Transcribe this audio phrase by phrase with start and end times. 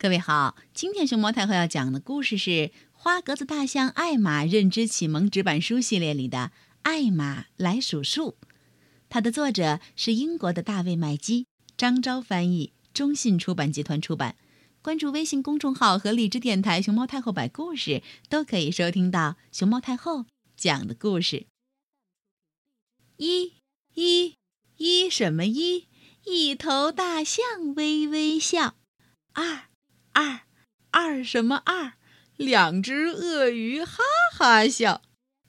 [0.00, 2.50] 各位好，今天熊猫太后要讲的故事是
[2.92, 6.52] 《花格子大象艾玛认知启蒙纸板书》系列里的
[6.82, 8.30] 《艾玛来数数》，
[9.08, 14.36] 它的作者是英国的大卫麦基，张昭翻译，中信出版集团出版。
[14.82, 20.26] 关注微信公众号和荔枝电台“熊猫太后摆故事”，都可以收听到熊猫太后
[20.56, 21.46] 讲的故事。
[23.16, 23.54] 一，
[23.94, 24.36] 一，
[24.76, 25.88] 一什么一？
[26.24, 28.76] 一头大象微微笑。
[29.32, 29.67] 二。
[30.18, 30.40] 二，
[30.90, 31.92] 二什么二？
[32.36, 34.02] 两只鳄鱼哈
[34.36, 35.00] 哈笑。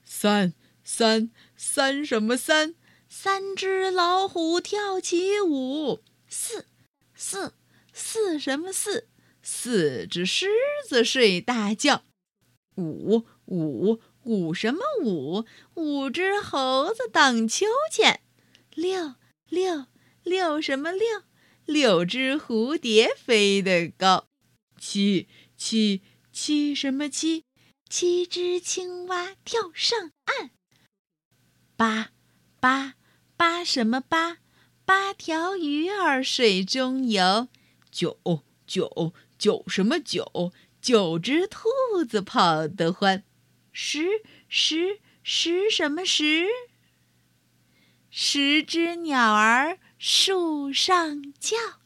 [0.04, 2.76] 三，三，三什么三？
[3.08, 6.04] 三只老虎跳起舞。
[6.28, 6.66] 四，
[7.16, 7.54] 四，
[7.92, 9.08] 四什么四？
[9.42, 10.46] 四只狮
[10.88, 12.04] 子睡大觉。
[12.76, 15.44] 五，五，五什么五？
[15.74, 18.20] 五只猴子荡秋千。
[18.76, 19.16] 六，
[19.48, 19.86] 六，
[20.22, 21.22] 六什么六？
[21.64, 24.29] 六只蝴蝶飞得高。
[24.80, 26.02] 七七
[26.32, 27.44] 七什么七？
[27.90, 30.50] 七只青蛙跳上岸。
[31.76, 32.12] 八
[32.58, 32.94] 八
[33.36, 34.38] 八什么八？
[34.86, 37.48] 八条鱼儿水中游。
[37.90, 38.18] 九
[38.66, 40.50] 九九什么九？
[40.80, 41.68] 九只兔
[42.08, 43.22] 子跑得欢。
[43.70, 46.46] 十十十什么十？
[48.08, 51.79] 十只鸟儿树上叫。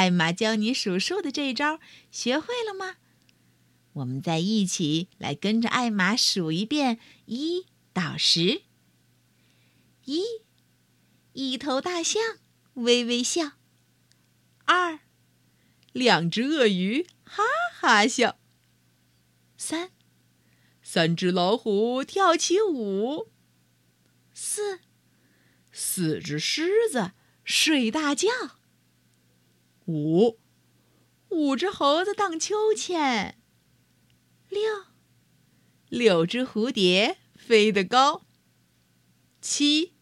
[0.00, 1.78] 艾玛教你数数的这一招
[2.10, 2.96] 学会了吗？
[3.92, 8.62] 我们再一起来跟着艾玛数一遍，一到十。
[10.06, 10.22] 一，
[11.34, 12.38] 一头大象
[12.72, 13.52] 微微笑。
[14.64, 15.00] 二，
[15.92, 17.42] 两只鳄鱼哈
[17.78, 18.38] 哈笑。
[19.58, 19.90] 三，
[20.82, 23.30] 三只老虎跳起舞。
[24.32, 24.80] 四，
[25.70, 27.12] 四只狮子
[27.44, 28.28] 睡大觉。
[29.86, 30.38] 五，
[31.30, 33.36] 五只猴子荡秋千。
[34.48, 34.84] 六，
[35.88, 38.26] 六只蝴蝶飞得高。
[39.40, 39.94] 七，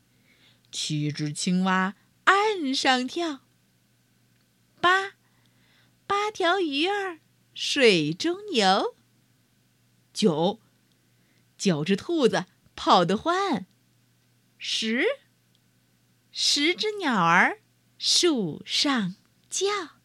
[0.72, 1.94] 七只青蛙
[2.24, 3.40] 岸上跳。
[4.80, 5.12] 八，
[6.06, 7.20] 八条鱼儿
[7.54, 8.96] 水中游。
[10.12, 10.60] 九，
[11.56, 13.66] 九只兔子跑得欢。
[14.58, 15.04] 十，
[16.32, 17.60] 十只鸟儿
[17.96, 19.14] 树上。
[19.50, 19.97] 叫。